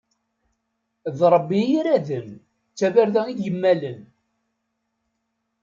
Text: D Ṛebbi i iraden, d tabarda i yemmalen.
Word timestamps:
D 1.17 1.19
Ṛebbi 1.33 1.59
i 1.65 1.71
iraden, 1.77 2.29
d 2.39 2.43
tabarda 2.77 3.21
i 3.27 3.33
yemmalen. 3.43 4.01